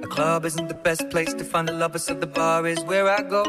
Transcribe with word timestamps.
A 0.00 0.06
club 0.06 0.46
isn't 0.46 0.68
the 0.68 0.74
best 0.74 1.10
place 1.10 1.34
to 1.34 1.44
find 1.44 1.68
the 1.68 1.72
lovers, 1.72 2.04
so 2.04 2.14
the 2.14 2.26
bar 2.26 2.66
is 2.66 2.80
where 2.84 3.08
I 3.10 3.20
go. 3.20 3.44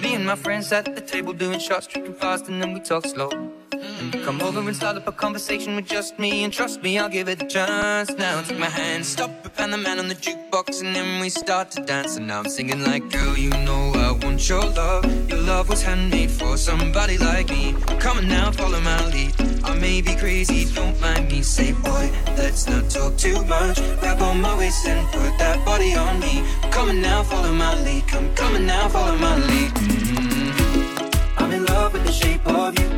Me 0.00 0.14
and 0.14 0.24
my 0.24 0.36
friends 0.36 0.70
at 0.72 0.84
the 0.94 1.00
table 1.00 1.32
doing 1.32 1.58
shots, 1.58 1.88
drinking 1.88 2.14
fast, 2.14 2.48
and 2.48 2.62
then 2.62 2.72
we 2.74 2.80
talk 2.80 3.04
slow. 3.06 3.30
And 3.72 4.12
come 4.24 4.40
over 4.40 4.60
and 4.60 4.76
start 4.76 4.96
up 4.96 5.08
a 5.08 5.12
conversation 5.12 5.74
with 5.74 5.86
just 5.86 6.16
me, 6.18 6.44
and 6.44 6.52
trust 6.52 6.82
me, 6.82 6.98
I'll 6.98 7.08
give 7.08 7.28
it 7.28 7.42
a 7.42 7.46
chance. 7.46 8.10
Now 8.16 8.42
take 8.42 8.58
my 8.58 8.66
hand, 8.66 9.04
stop 9.04 9.41
and 9.58 9.72
the 9.72 9.78
man 9.78 9.98
on 9.98 10.08
the 10.08 10.14
jukebox, 10.14 10.82
and 10.82 10.94
then 10.94 11.20
we 11.20 11.28
start 11.28 11.70
to 11.72 11.82
dance. 11.82 12.16
And 12.16 12.26
now 12.26 12.40
I'm 12.40 12.48
singing 12.48 12.82
like, 12.84 13.10
girl, 13.10 13.36
you 13.36 13.50
know 13.50 13.92
I 13.94 14.12
want 14.12 14.48
your 14.48 14.64
love. 14.64 15.04
Your 15.28 15.40
love 15.40 15.68
was 15.68 15.82
handmade 15.82 16.30
for 16.30 16.56
somebody 16.56 17.18
like 17.18 17.48
me. 17.50 17.74
Come 17.98 18.18
on 18.18 18.28
now, 18.28 18.50
follow 18.52 18.80
my 18.80 19.06
lead. 19.08 19.34
I 19.64 19.74
may 19.74 20.00
be 20.00 20.14
crazy, 20.16 20.72
don't 20.74 21.00
mind 21.00 21.30
me. 21.30 21.42
Say, 21.42 21.72
boy, 21.72 22.10
let's 22.36 22.68
not 22.68 22.90
talk 22.90 23.16
too 23.16 23.42
much. 23.44 23.78
Grab 24.00 24.20
on 24.22 24.40
my 24.40 24.56
waist 24.58 24.86
and 24.86 25.06
put 25.08 25.38
that 25.38 25.64
body 25.64 25.94
on 25.94 26.20
me. 26.20 26.44
Come 26.70 26.88
on 26.90 27.00
now, 27.00 27.22
follow 27.22 27.52
my 27.52 27.74
lead. 27.82 28.06
Come, 28.08 28.54
on 28.54 28.66
now, 28.66 28.88
follow 28.88 29.16
my 29.16 29.36
lead. 29.36 29.70
Mm-hmm. 29.72 31.42
I'm 31.42 31.52
in 31.52 31.64
love 31.64 31.92
with 31.92 32.04
the 32.04 32.12
shape 32.12 32.46
of 32.46 32.78
you. 32.78 32.88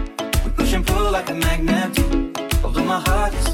We 0.45 0.51
push 0.51 0.73
and 0.73 0.87
pull 0.87 1.11
like 1.11 1.31
a 1.31 1.35
magnet. 1.35 1.99
Although 2.65 2.85
my 2.85 3.01
heart 3.01 3.35
is 3.35 3.54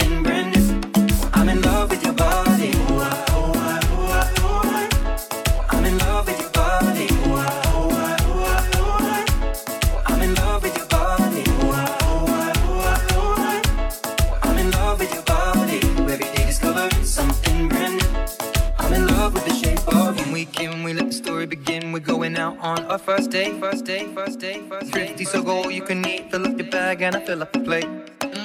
On 22.71 22.85
our 22.85 22.97
first 22.97 23.29
day, 23.31 23.59
first 23.59 23.83
day, 23.85 24.07
first 24.15 24.39
day, 24.39 24.61
first 24.69 24.91
day. 24.91 25.07
Thrifty, 25.07 25.25
so 25.25 25.43
go 25.43 25.67
you 25.69 25.81
can 25.81 26.05
eat. 26.07 26.31
Fill 26.31 26.45
up 26.47 26.57
your 26.57 26.69
bag 26.69 27.01
and 27.01 27.15
I 27.15 27.25
fill 27.25 27.41
up 27.41 27.51
the 27.51 27.59
plate. 27.59 27.89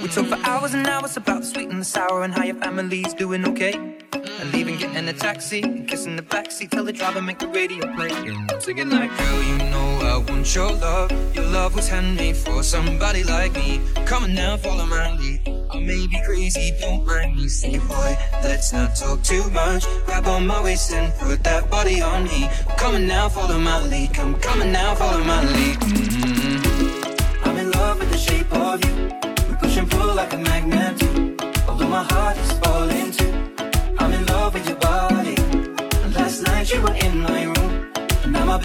We 0.03 0.09
talk 0.09 0.27
for 0.27 0.39
hours 0.51 0.75
and 0.75 0.87
hours 0.87 1.17
about 1.17 1.41
the 1.43 1.47
sweet 1.47 1.69
and 1.71 1.81
the 1.81 1.85
sour 1.85 2.25
and 2.25 2.35
how 2.35 2.43
your 2.43 2.57
family's 2.57 3.15
doing 3.15 3.47
okay. 3.47 3.96
And 4.39 4.53
leaving, 4.53 4.77
getting 4.77 5.09
a 5.09 5.13
taxi, 5.15 5.63
kissing 5.87 6.15
the 6.15 6.23
backseat, 6.23 6.71
tell 6.71 6.85
the 6.85 6.93
driver 6.93 7.23
make 7.23 7.39
the 7.39 7.49
radio 7.49 7.81
play. 7.95 8.11
I'm 8.11 8.61
singing 8.61 8.91
like, 8.91 9.11
girl, 9.17 9.43
you 9.43 9.59
know 9.71 9.99
I 10.03 10.19
want 10.31 10.55
your 10.55 10.73
love. 10.73 11.11
Your 11.35 11.47
love 11.47 11.75
was 11.75 11.89
handmade 11.89 12.37
for 12.37 12.63
somebody 12.63 13.25
like 13.25 13.55
me. 13.55 13.81
Come 14.05 14.25
on 14.25 14.35
now, 14.35 14.59
follow 14.59 14.85
my 14.85 15.17
lead. 15.17 15.41
I 15.71 15.81
may 15.81 16.07
be 16.07 16.21
crazy, 16.27 16.75
don't 16.81 17.07
mind 17.07 17.37
me. 17.37 17.49
Say, 17.49 17.79
boy, 17.79 18.19
let's 18.43 18.75
not 18.75 18.95
talk 18.95 19.23
too 19.23 19.49
much. 19.51 19.87
Grab 20.05 20.27
on 20.27 20.47
my 20.47 20.63
waist 20.63 20.93
and 20.93 21.15
put 21.15 21.43
that 21.45 21.71
body 21.71 22.03
on 22.03 22.25
me. 22.25 22.51
Come 22.77 22.95
on 22.95 23.07
now, 23.07 23.31
follow 23.31 23.59
my 23.59 23.83
lead. 23.87 24.13
Come, 24.13 24.35
on 24.35 24.71
now, 24.71 24.95
follow 24.95 25.25
my 25.25 25.43
lead. 25.45 25.79
Mm-hmm. 25.79 27.49
I'm 27.49 27.57
in 27.57 27.71
love 27.71 27.99
with 28.01 28.11
the 28.11 28.19
shape 28.19 28.53
of 28.53 28.85
you. 28.85 28.95
We 29.49 29.57
push 29.57 29.79
and 29.79 29.91
pull 29.91 30.15
like 30.15 30.35
a 30.35 30.39
magnet 30.39 30.99
do. 30.99 31.37
Although 31.69 31.89
my 31.89 32.05
heart 32.05 32.37
is 32.37 32.56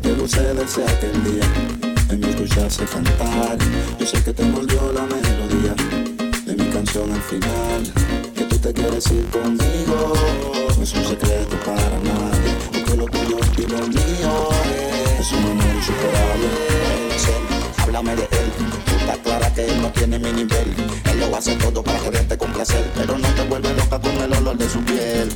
que 0.00 0.08
te 0.10 0.16
luce 0.16 0.40
desde 0.54 0.84
aquel 0.84 1.24
día. 1.24 1.44
En 2.10 2.20
mi 2.20 2.28
escucharse 2.28 2.84
cantar. 2.84 3.58
Yo 3.98 4.06
sé 4.06 4.22
que 4.22 4.32
te 4.32 4.42
envolvió 4.42 4.92
la 4.92 5.02
melodía 5.02 5.74
De 6.46 6.54
mi 6.54 6.70
canción 6.70 7.10
al 7.10 7.22
final. 7.22 7.82
Que 8.34 8.44
tú 8.44 8.58
te 8.58 8.72
quieres 8.72 9.06
ir 9.10 9.26
conmigo. 9.26 10.12
No 10.76 10.82
es 10.82 10.94
un 10.94 11.04
secreto 11.04 11.56
para 11.64 11.98
nadie. 12.10 12.50
Porque 12.72 12.96
lo 12.96 13.06
tuyo 13.06 13.38
y 13.56 13.62
lo 13.62 13.78
mío 13.88 14.48
Es 15.18 15.32
un 15.32 15.44
amor 15.50 15.74
insuperable. 15.74 16.48
Háblame 17.78 18.16
de 18.16 18.22
él, 18.22 18.52
tú 18.84 18.94
estás 19.00 19.18
clara 19.18 19.54
que 19.54 19.64
él 19.64 19.82
no 19.82 19.90
tiene 19.92 20.18
mi 20.18 20.30
nivel. 20.30 20.74
Él 21.10 21.20
lo 21.20 21.34
hace 21.34 21.54
todo 21.56 21.82
para 21.82 21.98
quererte 22.00 22.36
con 22.36 22.52
placer, 22.52 22.84
pero 22.94 23.16
no 23.16 23.28
te 23.28 23.42
vuelve 23.44 23.72
loca 23.74 23.98
con 23.98 24.16
el 24.18 24.32
olor 24.34 24.58
de 24.58 24.68
su 24.68 24.78
piel. 24.80 25.28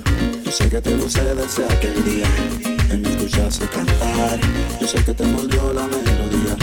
Yo 0.44 0.52
sé 0.52 0.68
que 0.68 0.82
te 0.82 0.94
luce 0.94 1.22
desde 1.34 1.64
aquel 1.64 2.04
día 2.04 2.71
En 2.92 3.00
mi 3.00 3.08
escucharse 3.08 3.66
cantar 3.68 4.38
Yo 4.78 4.86
sé 4.86 5.02
que 5.02 5.14
te 5.14 5.22
envolvió 5.24 5.72
la 5.72 5.86
melodía 5.86 6.54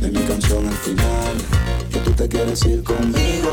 De 0.00 0.10
mi 0.12 0.24
canción 0.24 0.64
al 0.64 0.74
final 0.74 1.34
Que 1.92 1.98
tú 1.98 2.12
te 2.12 2.28
quieres 2.28 2.64
ir 2.66 2.84
conmigo 2.84 3.50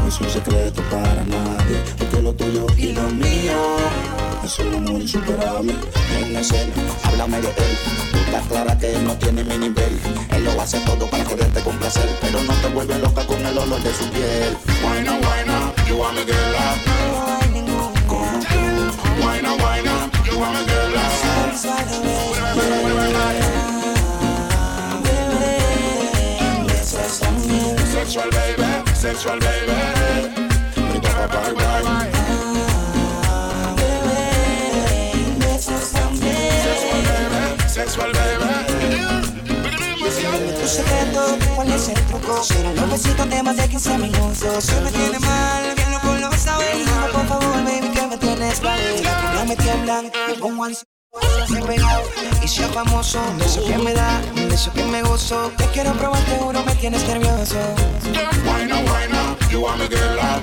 No 0.00 0.08
es 0.08 0.18
un 0.18 0.30
secreto 0.30 0.80
para 0.90 1.22
nadie 1.24 1.76
Porque 1.98 2.22
lo 2.22 2.32
tuyo 2.32 2.66
y 2.78 2.92
lo 2.94 3.02
mío 3.10 3.76
Es 4.44 4.58
un 4.60 4.76
amor 4.76 5.02
insuperable 5.02 5.74
En 6.18 6.36
escena, 6.36 6.72
háblame 7.04 7.42
de 7.42 7.48
él, 7.48 7.76
tú 8.12 8.18
estás 8.18 8.46
clara 8.46 8.78
que 8.78 8.92
él 8.92 9.04
no 9.04 9.14
tiene 9.16 9.44
mi 9.44 9.58
nivel. 9.58 9.98
Él 10.30 10.44
lo 10.44 10.60
hace 10.60 10.78
todo 10.80 11.06
para 11.06 11.24
quererte 11.24 11.60
con 11.60 11.76
placer, 11.76 12.08
pero 12.20 12.42
no 12.42 12.52
te 12.54 12.68
vuelve 12.68 12.98
loca 12.98 13.26
con 13.26 13.44
el 13.44 13.58
olor 13.58 13.82
de 13.82 13.92
su 13.92 14.08
piel. 14.10 14.56
Wine 14.82 15.10
up, 15.10 15.88
you 15.88 15.96
want 15.96 16.14
me 16.14 16.24
girl. 16.24 16.56
Como 18.06 18.40
tú. 18.40 19.26
Wine 19.26 19.46
up, 19.46 19.60
wine 19.60 19.88
up, 19.88 20.26
you 20.26 20.38
want 20.38 20.54
me 20.58 20.64
girl 20.66 20.80
up. 20.82 20.85
Sexual 21.56 21.88
baby, 28.30 28.84
sexual 28.94 29.38
baby. 29.40 29.72
Sexual 37.66 38.12
baby. 38.12 38.46
Tu 39.96 41.52
¿cuál 41.54 41.72
es 41.72 41.88
el 41.88 41.94
truco? 42.06 42.42
Serán 42.42 42.76
los 42.76 42.90
besitos 42.90 43.30
de 43.30 43.42
más 43.42 43.56
de 43.56 43.68
15 43.68 43.98
minutos 43.98 44.66
tiene 44.92 45.18
mal, 45.20 45.74
bien 45.74 45.90
lo 45.92 46.00
por 47.12 47.26
favor, 47.26 47.64
baby, 47.64 47.88
que 47.88 48.06
me 48.06 48.16
tienes 48.18 48.60
Ya 48.60 49.44
me 49.46 49.56
tiemblan, 49.56 50.12
pongo 50.38 50.66
y 52.42 52.48
sea 52.48 52.68
famoso. 52.68 53.20
De 53.38 53.44
eso 53.44 53.64
que 53.64 53.78
me 53.78 53.92
da, 53.92 54.20
de 54.34 54.54
eso 54.54 54.72
que 54.72 54.84
me 54.84 55.02
gozo. 55.02 55.50
Te 55.56 55.66
quiero 55.66 55.92
probar, 55.92 56.24
seguro 56.26 56.62
me 56.64 56.74
tienes 56.76 57.06
nervioso. 57.08 57.56
Why 58.44 58.66
not, 58.66 58.82
why 58.84 59.06
not? 59.10 59.50
You 59.50 59.62
wanna 59.62 59.88
get 59.88 60.00
loud. 60.16 60.35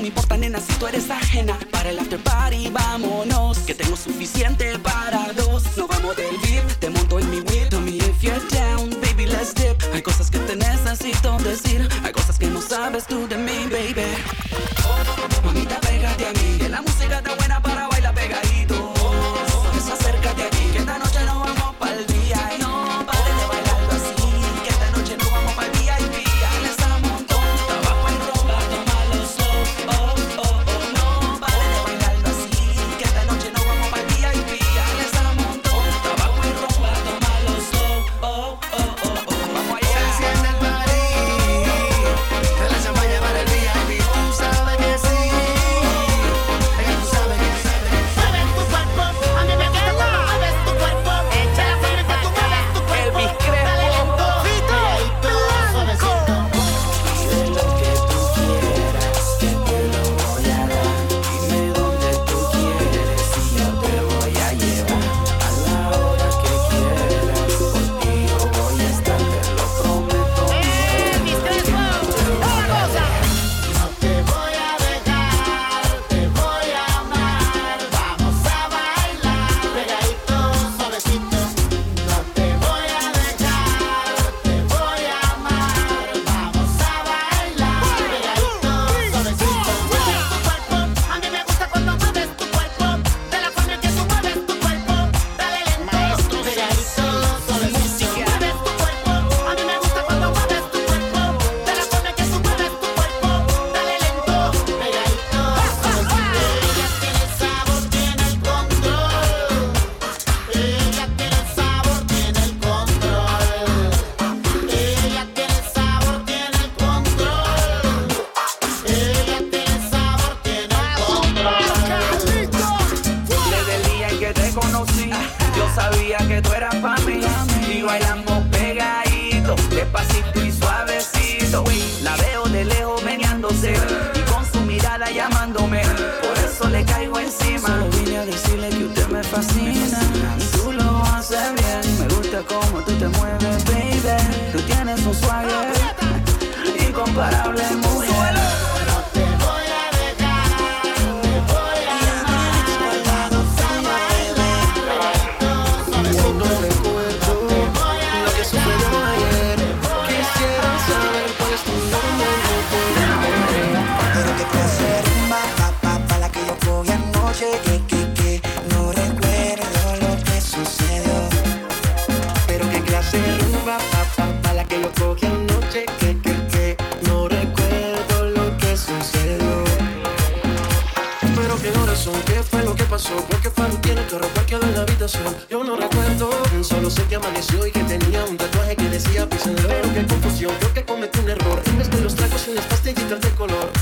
me 0.00 0.08
importa 0.08 0.36
nena 0.36 0.60
si 0.60 0.72
tú 0.74 0.86
eres 0.86 1.10
ajena. 1.10 1.58
Para 1.70 1.90
el 1.90 1.98
after 1.98 2.18
party 2.18 2.70
vámonos 2.70 3.58
Que 3.58 3.74
tengo 3.74 3.96
suficiente 3.96 4.78
para 4.78 5.32
dos. 5.32 5.64
No 5.76 5.86
vamos 5.86 6.16
del 6.16 6.36
VIP, 6.38 6.78
te 6.78 6.90
monto 6.90 7.18
en 7.18 7.30
mi 7.30 7.40
whip 7.40 7.68
Tell 7.70 7.80
me 7.80 7.96
if 7.96 8.22
you're 8.22 8.40
down, 8.50 8.90
baby 9.00 9.26
let's 9.26 9.54
dip. 9.54 9.76
Hay 9.92 10.02
cosas 10.02 10.30
que 10.30 10.38
te 10.38 10.56
necesito 10.56 11.38
decir 11.38 11.88
Hay 12.04 12.12
cosas 12.12 12.38
que 12.38 12.46
no 12.46 12.60
sabes 12.60 13.06
tú 13.06 13.26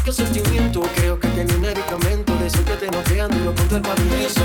qué 0.04 0.12
sentimiento. 0.12 0.82
Creo 0.96 1.18
que 1.18 1.28
tiene 1.28 1.54
un 1.54 1.60
medicamento 1.60 2.36
de 2.36 2.46
eso 2.46 2.64
que 2.64 2.74
te 2.74 2.90
noqueando 2.90 3.36
y 3.36 3.44
lo 3.44 3.54
contra 3.54 3.76
el 3.76 3.82
pavimento. 3.82 4.37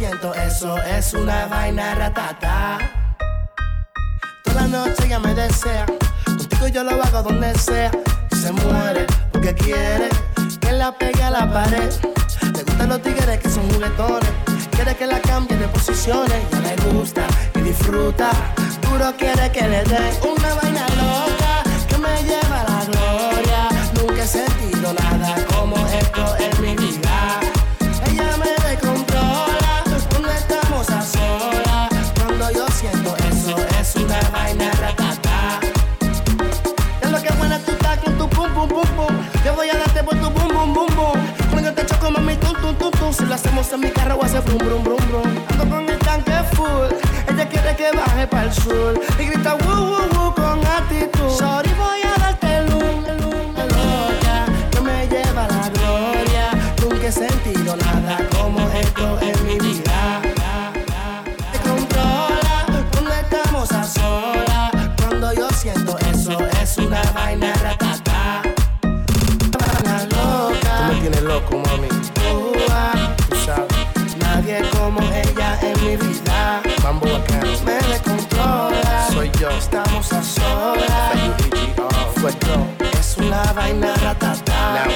Siento 0.00 0.32
eso, 0.34 0.78
es 0.78 1.12
una 1.12 1.44
vaina 1.44 1.94
ratata. 1.94 2.78
Toda 4.42 4.62
la 4.62 4.66
noche 4.66 5.04
ella 5.04 5.18
me 5.18 5.34
desea. 5.34 5.84
Contigo 6.24 6.68
yo 6.68 6.84
lo 6.84 6.92
hago 7.04 7.22
donde 7.22 7.54
sea. 7.58 7.90
Y 8.32 8.34
se 8.34 8.50
muere 8.50 9.04
porque 9.30 9.54
quiere 9.54 10.08
que 10.58 10.72
la 10.72 10.90
pegue 10.90 11.22
a 11.22 11.28
la 11.28 11.52
pared. 11.52 11.92
Le 12.54 12.62
gustan 12.62 12.88
los 12.88 13.02
tigres 13.02 13.40
que 13.40 13.50
son 13.50 13.70
juguetones. 13.72 14.30
Quiere 14.70 14.96
que 14.96 15.06
la 15.06 15.20
cambie 15.20 15.58
de 15.58 15.68
posiciones. 15.68 16.40
Ya 16.50 16.60
le 16.60 16.76
gusta 16.94 17.26
y 17.56 17.60
disfruta. 17.60 18.30
Puro 18.80 19.14
quiere 19.18 19.52
que 19.52 19.68
le 19.68 19.82
dé 19.84 20.18
una 20.22 20.54
vaina 20.54 20.86
loca 20.96 21.98
me 22.00 22.22
lleva 22.22 22.60
a 22.62 22.70
la 22.70 22.84
gloria. 22.86 23.68
Nunca 23.96 24.22
he 24.22 24.26
sentido 24.26 24.94
nada 24.94 25.34
como 25.54 25.76
esto 25.88 26.36
en 26.38 26.62
mi 26.62 26.74
vida. 26.74 26.89
Tum 42.40 42.54
tum 42.60 42.74
tum 42.76 42.90
tum. 42.90 43.12
Si 43.12 43.24
lo 43.24 43.34
hacemos 43.34 43.72
en 43.72 43.80
mi 43.80 43.90
carro, 43.90 44.16
voy 44.16 44.30
a 44.34 44.40
brum 44.40 44.58
brum 44.58 44.82
brum 44.84 45.02
brum. 45.08 45.28
Ando 45.50 45.64
con 45.68 45.88
el 45.88 45.98
tanque 45.98 46.32
full. 46.54 46.88
Ella 47.28 47.48
quiere 47.48 47.76
que 47.76 47.90
baje 47.96 48.26
para 48.26 48.44
el 48.44 48.52
sur. 48.52 49.00
Y 49.18 49.24
grita 49.26 49.54
woo 49.56 49.74
woo 49.90 50.08
woo 50.14 50.34
con 50.34 50.58
actitud. 50.66 51.30
Sorry, 51.30 51.72
voy 51.74 52.00
a 52.02 52.18
darte 52.20 52.62
luz, 52.70 53.06
loca 53.56 54.46
que 54.70 54.80
me 54.80 55.06
lleva 55.08 55.46
la 55.48 55.68
gloria. 55.76 56.46
Nunca 56.82 57.06
he 57.06 57.12
sentido 57.12 57.76
nada 57.76 58.18
como 58.36 58.60
esto 58.70 59.18
en 59.20 59.46
mi 59.46 59.58
vida. 59.58 60.20
Te 61.52 61.58
controla 61.68 62.66
cuando 62.92 63.12
estamos 63.12 63.72
a 63.72 63.84
solas. 63.84 64.70
Cuando 64.98 65.32
yo 65.34 65.48
siento 65.50 65.96
eso, 66.12 66.38
es 66.62 66.78
una 66.78 67.02
vaina 67.14 67.52
ratata. 67.54 67.89
Estamos 79.60 80.12
a 80.12 80.22
solas. 80.22 81.20
Es 82.98 83.16
una 83.18 83.42
vaina 83.52 83.94
ratata. 83.96 84.86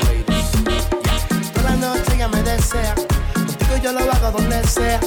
Toda 1.53 1.71
la 1.71 1.77
noche 1.77 2.15
ella 2.15 2.29
me 2.29 2.43
desea. 2.43 2.95
Contigo 3.35 3.77
yo 3.83 3.93
lo 3.93 4.01
hago 4.01 4.39
donde 4.39 4.67
sea. 4.67 5.01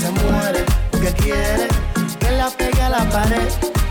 Se 0.00 0.10
muere 0.10 0.64
porque 0.90 1.12
quiere 1.12 1.68
que 2.18 2.30
la 2.32 2.50
pegue 2.50 2.82
a 2.82 2.88
la 2.90 3.04
pared. 3.10 3.48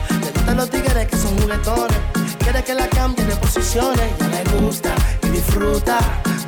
Le 0.09 0.31
gustan 0.31 0.57
los 0.57 0.69
tigres 0.69 1.07
que 1.07 1.17
son 1.17 1.38
juguetones. 1.39 1.97
Quiere 2.39 2.63
que 2.63 2.73
la 2.73 2.88
cambie 2.89 3.25
de 3.25 3.36
posiciones. 3.38 4.09
Ya 4.19 4.27
le 4.27 4.43
gusta 4.59 4.89
y 5.23 5.29
disfruta. 5.29 5.99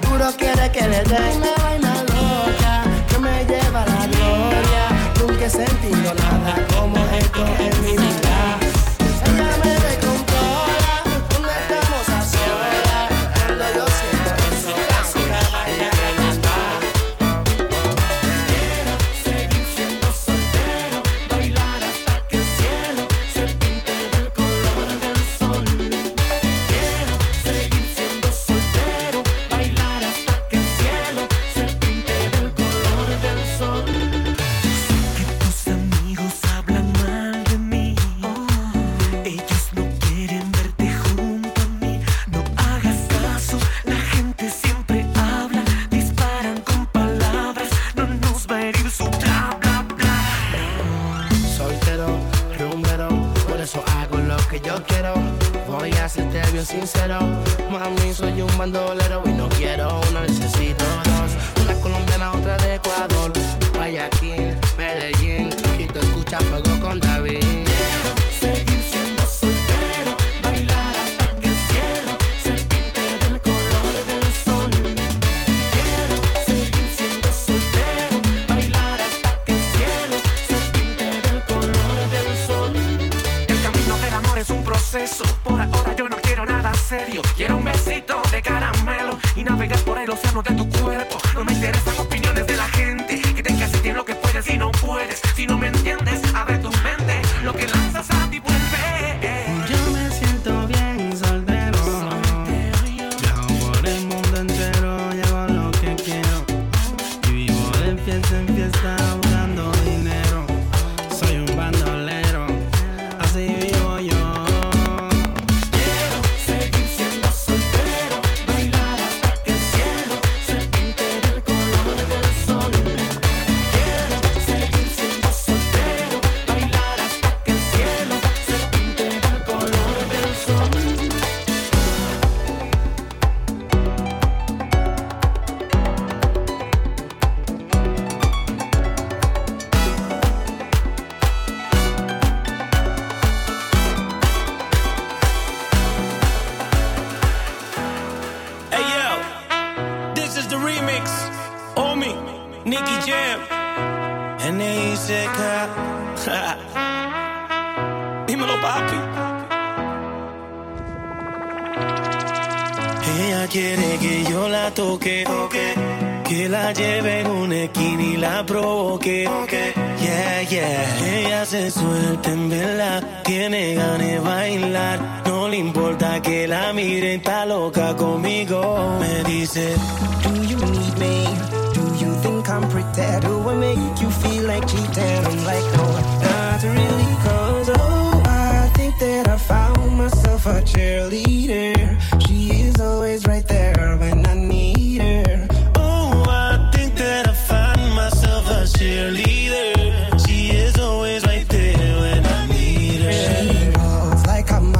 Puro 0.01 0.27
quiere 0.37 0.69
que 0.71 0.81
le 0.81 1.01
dé 1.03 1.19
una 1.37 1.53
vaina 1.63 1.93
loca 2.13 2.83
que 3.07 3.17
me 3.19 3.45
lleva 3.45 3.83
a 3.83 3.85
la 3.85 4.07
gloria. 4.07 4.83
Nunca 5.19 5.45
he 5.45 5.49
sentido 5.49 6.13
nada 6.13 6.55
como 6.75 6.97
esto 7.17 7.45
en 7.59 7.81
mi 7.81 7.91
vida. 7.91 8.44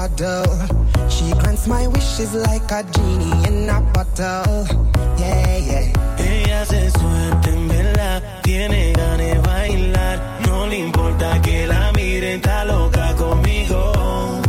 She 0.06 1.32
grants 1.32 1.68
my 1.68 1.88
wishes 1.88 2.36
like 2.36 2.72
a 2.72 2.84
genie 2.84 3.48
in 3.48 3.68
a 3.68 3.82
bottle. 3.92 4.68
Yeah, 5.18 5.58
yeah. 5.58 6.20
Ella 6.20 6.64
se 6.66 6.92
suelta 6.92 7.50
en 7.50 7.68
vela, 7.68 8.22
tiene 8.44 8.94
ganas 8.94 9.18
de 9.18 9.40
bailar. 9.40 10.20
No 10.46 10.68
le 10.68 10.78
importa 10.78 11.42
que 11.42 11.66
la 11.66 11.92
miren, 11.94 12.36
está 12.36 12.66
loca 12.66 13.16
conmigo. 13.16 14.42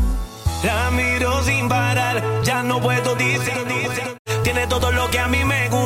La 0.63 0.91
miro 0.91 1.43
sin 1.43 1.71
parar, 1.71 2.23
ya 2.45 2.63
no 2.63 2.79
puedo 2.79 3.15
decir. 3.15 3.55
Tiene 4.43 4.67
todo 4.67 4.93
lo 4.93 5.09
que 5.11 5.19
a 5.19 5.27
mí 5.27 5.43
me 5.43 5.71
gusta 5.71 5.86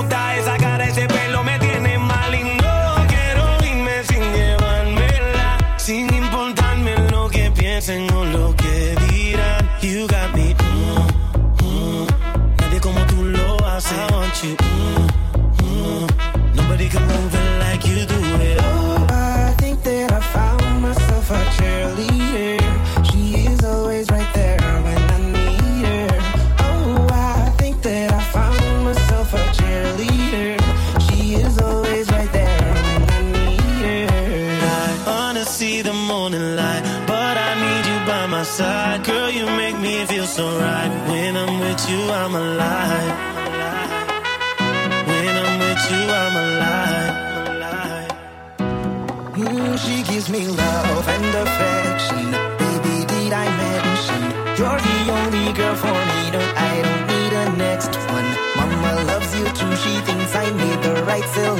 feel. 61.41 61.57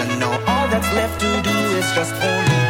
And 0.00 0.20
now 0.20 0.32
all 0.46 0.68
that's 0.68 0.90
left 0.94 1.20
to 1.20 1.42
do 1.42 1.56
is 1.76 1.86
just 1.94 2.12
hold. 2.14 2.48
you. 2.48 2.67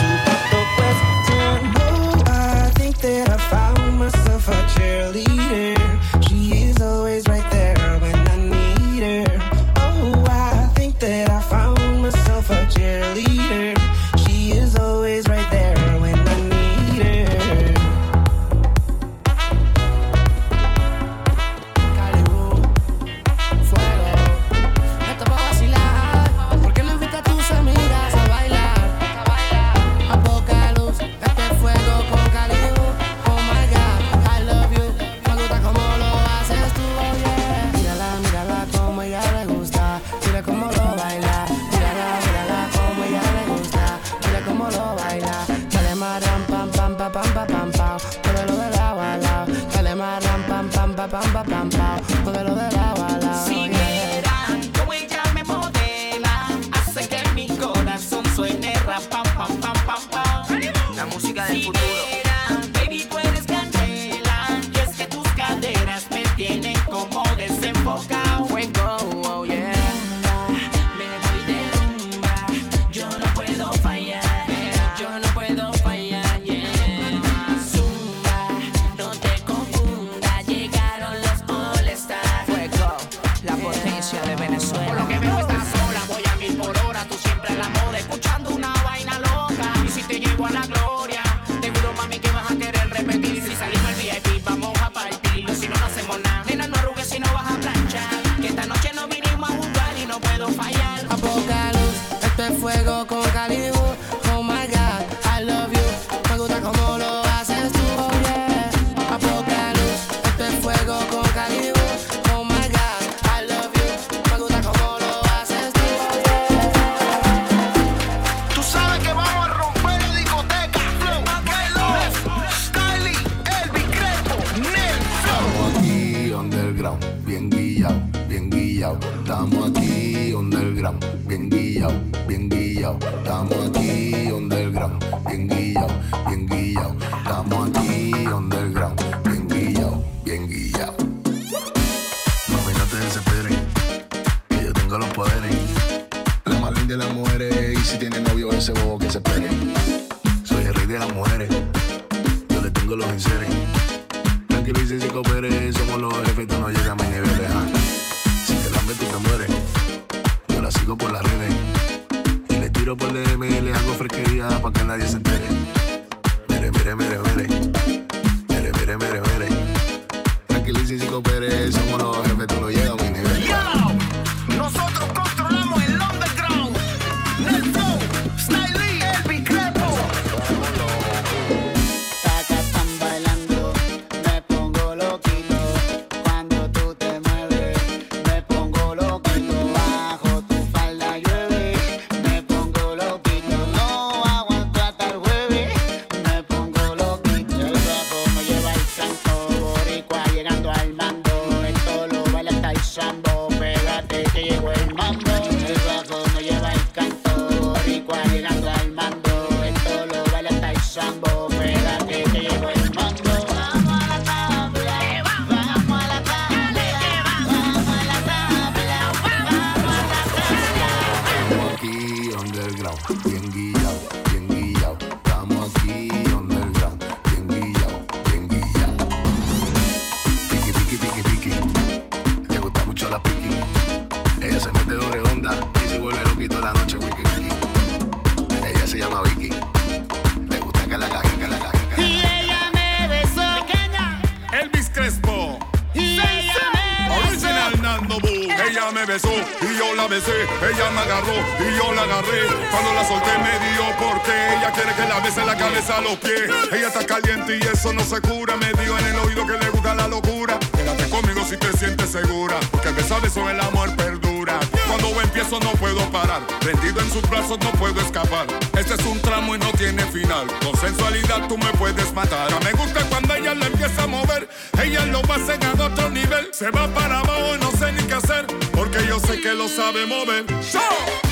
no 267.57 267.73
puedo 267.73 267.99
escapar. 268.01 268.47
Este 268.79 268.95
es 268.95 269.07
un 269.07 269.21
tramo 269.21 269.55
y 269.55 269.59
no 269.59 269.73
tiene 269.73 270.05
final. 270.07 270.47
Con 270.63 270.77
sensualidad 270.79 271.49
tú 271.49 271.57
me 271.57 271.73
puedes 271.79 272.13
matar. 272.13 272.51
Ya 272.51 272.61
me 272.61 272.73
gusta 272.73 273.03
cuando 273.09 273.35
ella 273.35 273.55
le 273.55 273.67
empieza 273.67 274.03
a 274.03 274.07
mover. 274.07 274.49
Ella 274.83 275.07
lo 275.07 275.23
va 275.23 275.37
a 275.37 275.85
otro 275.87 276.11
nivel. 276.11 276.49
Se 276.53 276.71
va 276.71 276.87
para 276.89 277.21
abajo 277.21 277.57
y 277.57 277.59
no 277.59 277.71
sé 277.73 277.93
ni 277.93 278.03
qué 278.03 278.15
hacer. 278.15 278.47
Porque 278.73 278.99
yo 279.07 279.19
sé 279.21 279.41
que 279.41 279.55
lo 279.55 279.69
sabe 279.69 280.05
mover. 280.07 280.45
¡Show! 280.63 281.28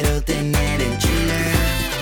Quiero 0.00 0.22
tener 0.22 0.80
en. 0.80 0.96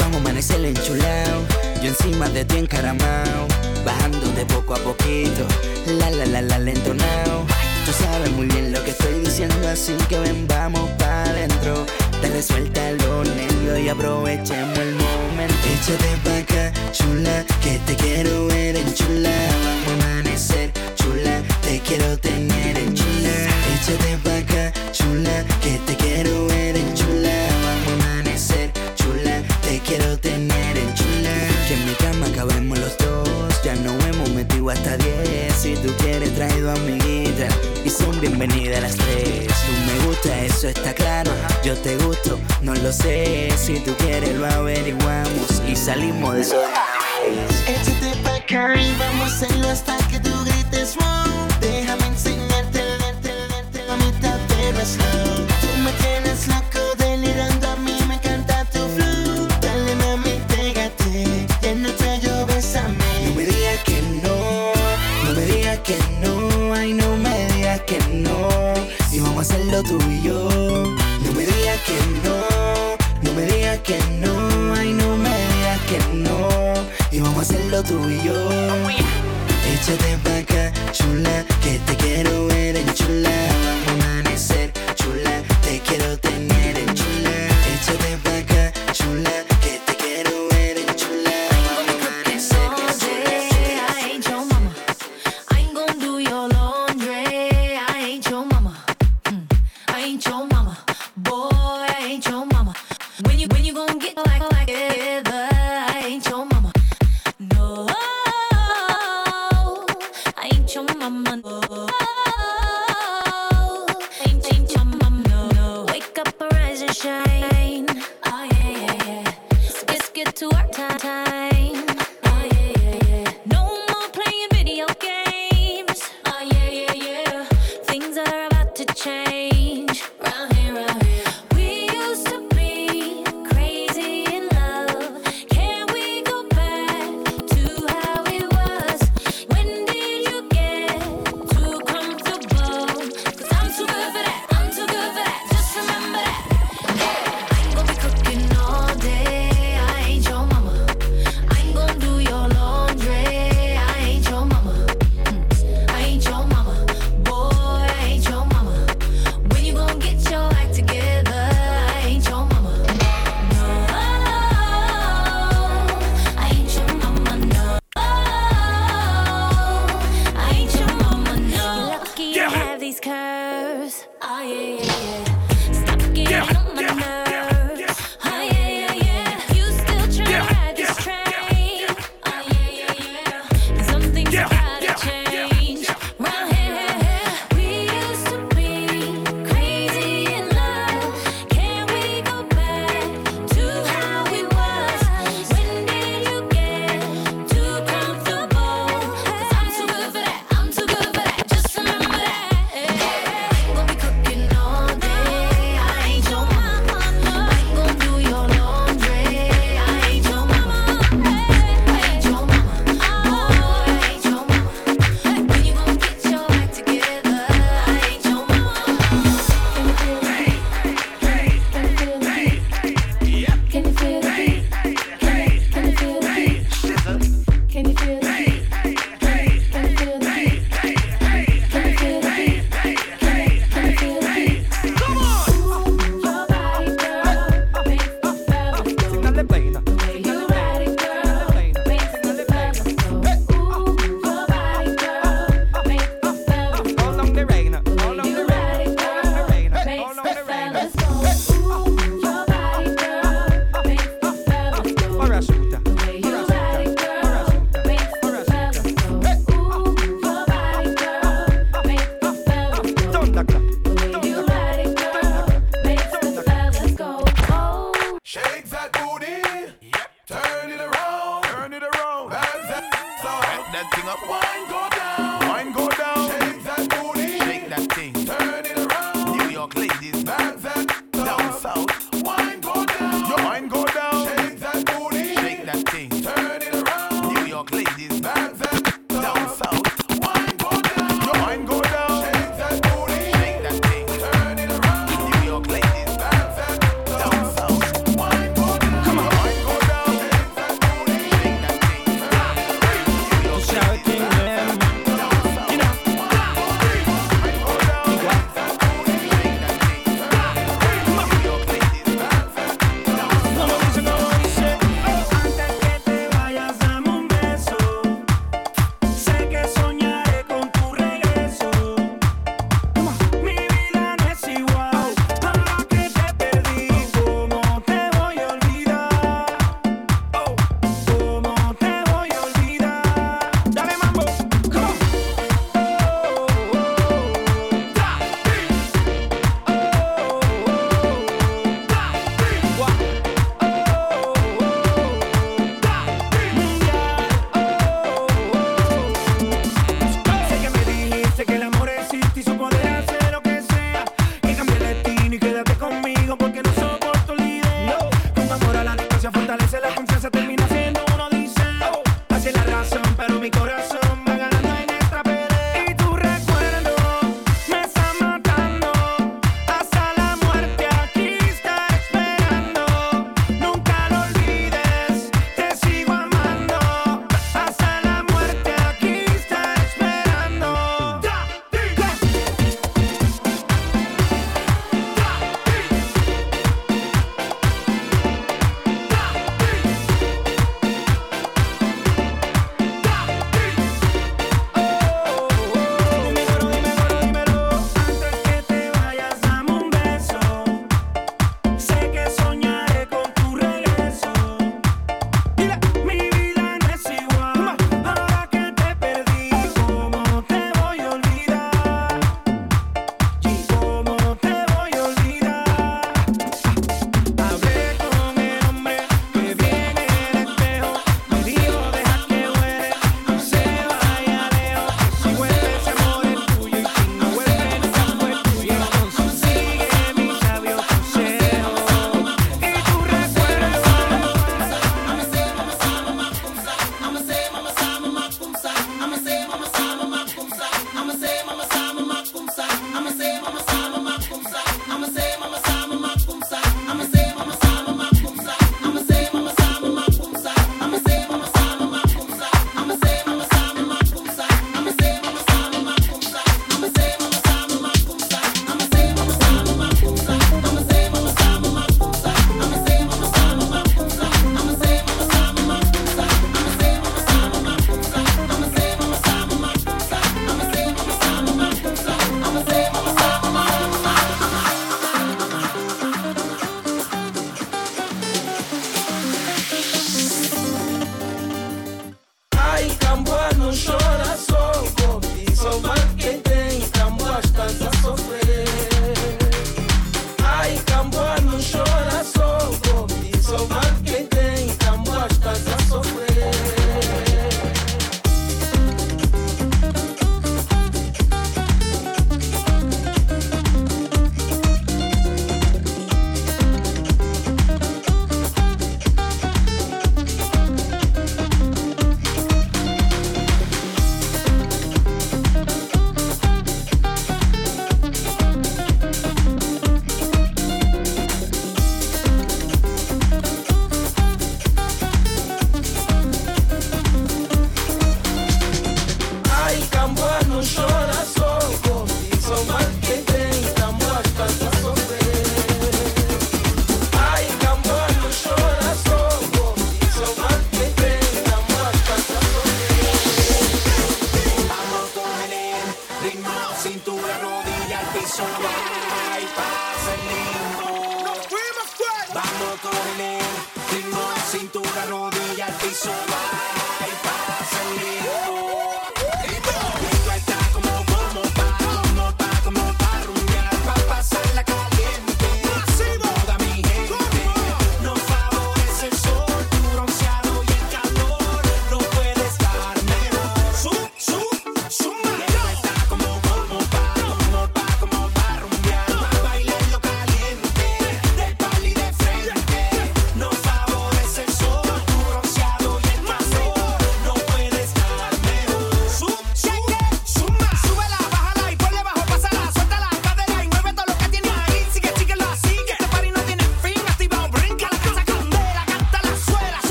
Vamos 0.00 0.16
a 0.16 0.20
amanecer 0.20 0.64
enchulado, 0.64 1.42
yo 1.80 1.88
encima 1.88 2.28
de 2.28 2.44
ti 2.44 2.58
encaramao. 2.58 3.46
Bajando 3.84 4.32
de 4.32 4.44
poco 4.46 4.74
a 4.74 4.78
poquito, 4.78 5.46
la 5.86 6.10
la 6.10 6.26
la 6.26 6.42
la 6.42 6.58
lento 6.58 6.92
now. 6.92 7.46
Tú 7.86 7.92
sabes 7.92 8.30
muy 8.32 8.46
bien 8.46 8.72
lo 8.72 8.82
que 8.82 8.90
estoy 8.90 9.20
diciendo, 9.20 9.68
así 9.68 9.94
que 10.08 10.18
ven, 10.18 10.46
vamos 10.48 10.90
pa' 10.98 11.22
adentro. 11.24 11.86
Dale 12.20 12.42
suelta 12.42 12.90
los 12.92 13.28
nervios 13.28 13.78
y 13.78 13.88
aprovechemos 13.88 14.78
el 14.78 14.94
momento. 14.94 15.54
Échate 15.74 16.10
pa' 16.24 16.38
acá, 16.38 16.72
chula, 16.90 17.44
que 17.62 17.78
te 17.86 17.94
quiero 17.94 18.46
ver 18.46 18.76
en 18.76 18.92
chula. 18.92 19.30
Vamos 19.86 20.04
a 20.04 20.18
amanecer, 20.18 20.72
chula, 20.96 21.42
te 21.62 21.78
quiero 21.80 22.18
tener 22.18 22.76
en 22.76 22.92
chula. 22.94 23.34
Échate 23.74 24.18
pa' 24.24 24.38
acá, 24.38 24.72
chula, 24.90 25.44
que 25.60 25.78
te 25.86 25.94
quiero 25.96 26.46
ver 26.46 26.76
en 26.76 26.94
chula. 26.94 27.43
Quiero 29.96 30.18
tener 30.18 30.76
en 30.76 30.92
chula. 30.94 31.34
Que 31.68 31.74
en 31.74 31.86
mi 31.86 31.94
cama 31.94 32.26
cabemos 32.34 32.78
los 32.78 32.96
dos, 32.98 33.62
ya 33.62 33.74
no 33.76 33.92
hemos 34.06 34.30
metido 34.30 34.70
hasta 34.70 34.96
10. 34.96 35.54
Si 35.54 35.76
tú 35.76 35.92
quieres, 35.98 36.34
traído 36.34 36.72
amiguita 36.72 37.48
y 37.84 37.90
son 37.90 38.20
bienvenidas 38.20 38.82
las 38.82 38.96
tres. 38.96 39.46
Tú 39.46 39.72
me 39.86 40.06
gusta, 40.06 40.40
eso 40.40 40.68
está 40.68 40.92
claro. 40.94 41.30
Yo 41.62 41.76
te 41.76 41.96
gusto, 41.98 42.38
no 42.60 42.74
lo 42.74 42.92
sé. 42.92 43.52
Si 43.56 43.78
tú 43.80 43.94
quieres, 43.98 44.34
lo 44.36 44.46
averiguamos 44.46 45.62
y 45.66 45.76
salimos 45.76 46.34
de 46.34 46.40
eso. 46.40 46.60
Échate 47.66 48.16
pa' 48.22 48.36
acá 48.36 48.74
y 48.76 48.92
vamos 48.98 49.30
a 49.30 49.36
hacerlo 49.36 49.68
hasta 49.68 49.96
que 50.08 50.18
tú 50.20 50.30
grites 50.44 50.96
wow. 50.96 51.53
Tú 69.84 69.98
y 70.10 70.22
yo. 70.22 70.48
No 71.24 71.32
me 71.32 71.44
digas 71.46 71.80
que 71.86 71.96
no, 72.24 72.36
no 73.22 73.32
me 73.32 73.42
digas 73.46 73.78
que 73.80 73.98
no, 74.20 74.74
ay 74.74 74.92
no 74.92 75.16
me 75.16 75.30
digas 75.30 75.80
que 75.88 75.98
no. 76.14 76.48
Y 77.10 77.20
vamos 77.20 77.38
a 77.38 77.42
hacerlo 77.42 77.82
tú 77.82 78.08
y 78.08 78.22
yo. 78.22 78.34
Échate 79.72 80.18
pa' 80.24 80.38
acá, 80.38 80.72
chula, 80.92 81.44
que 81.62 81.78
te 81.86 81.96
quiero 81.96 82.13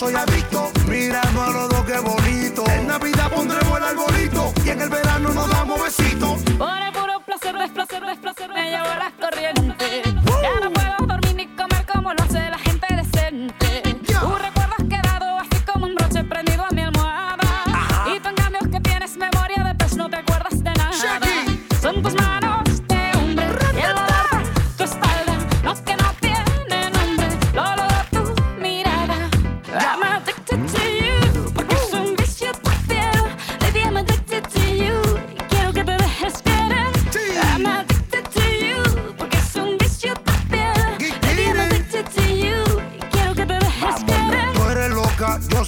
soy 0.00 0.14
adicto. 0.14 0.70
Mirando 0.88 1.42
a 1.42 1.50
los 1.50 1.68
dos, 1.68 1.84
qué 1.84 1.98
bonito. 1.98 2.64
En 2.70 2.86
Navidad 2.86 3.30
pondremos 3.30 3.78
el 3.78 3.84
arbolito 3.84 4.52
y 4.64 4.70
en 4.70 4.80
el 4.80 4.88
verano 4.88 5.28
nos 5.28 5.50
damos 5.50 5.82
besitos. 5.82 6.40
Por 6.56 6.82
el 6.82 6.92
puro 6.92 7.20
placer, 7.26 7.54
desplacer, 7.58 8.06
desplacer, 8.06 8.48
me 8.48 8.70
llevo 8.70 8.86
las 8.86 9.12
corrientes. 9.20 9.59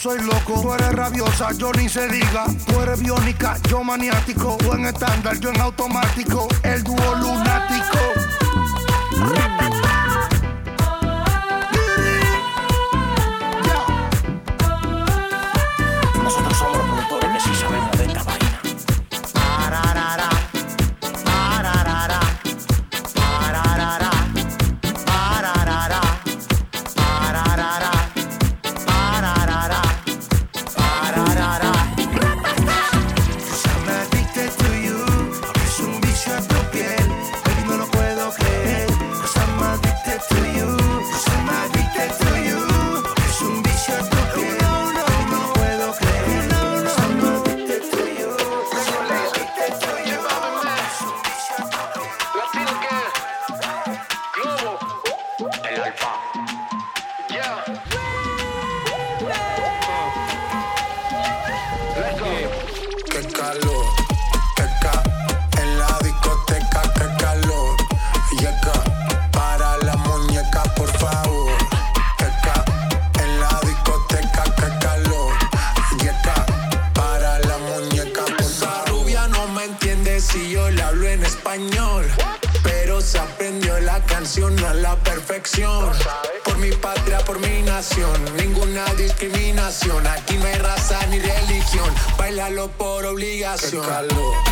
soy 0.03 0.19
loco, 0.23 0.61
tú 0.61 0.75
eres 0.75 0.93
rabiosa, 0.93 1.53
yo 1.53 1.71
ni 1.73 1.89
se 1.89 2.09
diga. 2.09 2.47
Tú 2.67 2.81
eres 2.81 2.99
biónica, 2.99 3.57
yo 3.69 3.85
maniático. 3.85 4.57
Tú 4.59 4.73
en 4.73 4.87
estándar, 4.87 5.39
yo 5.39 5.51
en 5.51 5.61
automático. 5.61 6.49
El 6.65 6.83
dúo 6.83 7.15
lunático. 7.15 7.99
sensacional. 93.57 94.52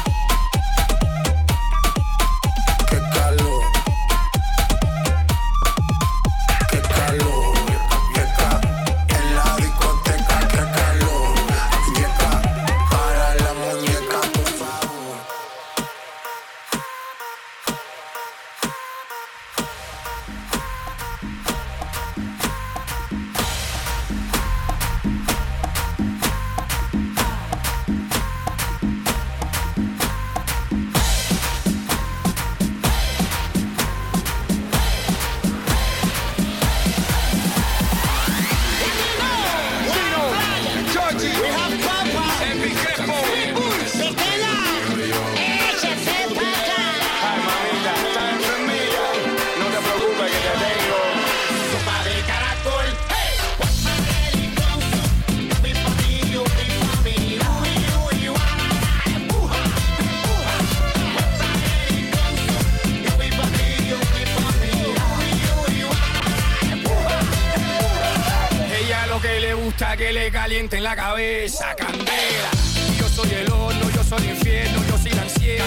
le 70.20 70.30
calienten 70.30 70.82
la 70.82 70.94
cabeza, 70.94 71.74
candela. 71.74 72.50
Yo 72.98 73.08
soy 73.08 73.30
el 73.30 73.50
horno, 73.50 73.90
yo 73.90 74.04
soy 74.04 74.18
el 74.18 74.30
infierno, 74.36 74.84
yo 74.86 74.98
soy 74.98 75.12
la 75.12 75.22
ansiedad. 75.22 75.64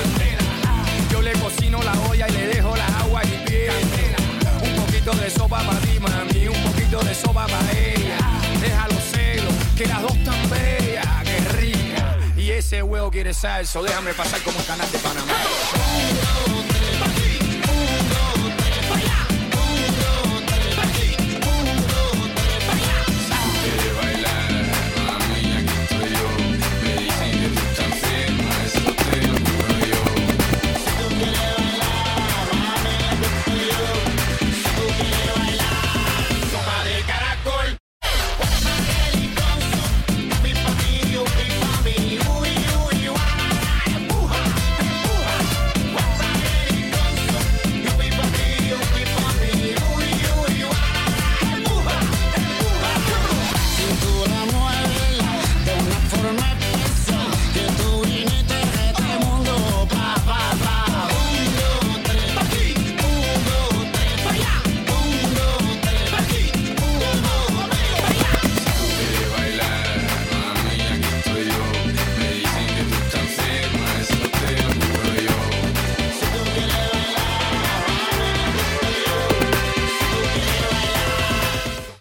Yo 1.12 1.22
le 1.24 1.32
cocino 1.34 1.82
la 1.82 1.94
olla 2.08 2.28
y 2.30 2.32
le 2.34 2.48
dejo 2.48 2.76
la 2.76 2.86
agua 3.00 3.22
y 3.24 3.28
mi 3.30 3.38
piel. 3.46 3.74
Un 4.62 4.76
poquito 4.76 5.12
de 5.14 5.30
sopa 5.32 5.60
para 5.66 5.80
ti, 5.80 6.00
mami, 6.00 6.48
un 6.48 6.64
poquito 6.72 7.00
de 7.02 7.16
sopa 7.16 7.48
para 7.48 7.72
ella. 7.72 8.18
Deja 8.62 8.88
los 8.90 9.04
celos, 9.04 9.54
que 9.76 9.86
las 9.88 10.02
dos 10.04 10.24
tan 10.24 10.50
bellas, 10.52 11.24
que 11.24 11.40
rica. 11.58 12.18
Y 12.38 12.52
ese 12.52 12.84
huevo 12.84 13.10
quiere 13.10 13.34
salso, 13.34 13.82
déjame 13.82 14.14
pasar 14.14 14.40
como 14.42 14.60
el 14.60 14.66
canal 14.66 14.92
de 14.92 15.00
Panamá. 15.00 15.34